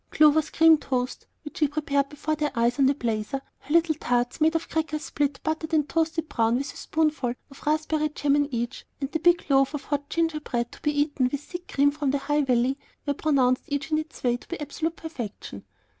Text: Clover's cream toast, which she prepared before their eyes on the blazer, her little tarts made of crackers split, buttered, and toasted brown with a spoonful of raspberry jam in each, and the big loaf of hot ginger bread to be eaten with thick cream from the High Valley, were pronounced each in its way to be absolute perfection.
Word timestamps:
Clover's 0.09 0.49
cream 0.49 0.79
toast, 0.79 1.27
which 1.43 1.59
she 1.59 1.67
prepared 1.67 2.09
before 2.09 2.33
their 2.35 2.49
eyes 2.55 2.79
on 2.79 2.87
the 2.87 2.95
blazer, 2.95 3.39
her 3.59 3.71
little 3.71 3.93
tarts 3.93 4.41
made 4.41 4.55
of 4.55 4.67
crackers 4.67 5.03
split, 5.05 5.39
buttered, 5.43 5.75
and 5.75 5.87
toasted 5.87 6.27
brown 6.27 6.55
with 6.55 6.73
a 6.73 6.75
spoonful 6.75 7.35
of 7.51 7.61
raspberry 7.67 8.09
jam 8.09 8.35
in 8.35 8.51
each, 8.51 8.83
and 8.99 9.11
the 9.11 9.19
big 9.19 9.45
loaf 9.47 9.75
of 9.75 9.83
hot 9.83 10.09
ginger 10.09 10.39
bread 10.39 10.71
to 10.71 10.81
be 10.81 11.01
eaten 11.01 11.29
with 11.31 11.41
thick 11.41 11.67
cream 11.67 11.91
from 11.91 12.09
the 12.09 12.17
High 12.17 12.41
Valley, 12.41 12.79
were 13.05 13.13
pronounced 13.13 13.65
each 13.67 13.91
in 13.91 13.99
its 13.99 14.23
way 14.23 14.37
to 14.37 14.47
be 14.47 14.59
absolute 14.59 14.95
perfection. 14.95 15.65